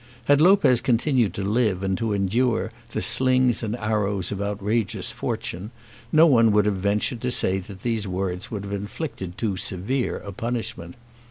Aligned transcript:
Had 0.25 0.41
Lopez 0.41 0.81
continued 0.81 1.31
to 1.35 1.43
live 1.43 1.83
and 1.83 1.95
to 1.99 2.11
endure 2.11 2.71
"the 2.89 3.03
slings 3.03 3.61
and 3.61 3.75
arrows 3.75 4.31
of 4.31 4.41
outrageous 4.41 5.11
fortune," 5.11 5.69
no 6.11 6.25
one 6.25 6.51
would 6.51 6.65
have 6.65 6.77
ventured 6.77 7.21
to 7.21 7.29
say 7.29 7.59
that 7.59 7.81
these 7.83 8.07
words 8.07 8.49
would 8.49 8.63
have 8.63 8.73
inflicted 8.73 9.37
too 9.37 9.57
severe 9.57 10.17
a 10.17 10.31
punishment. 10.31 10.95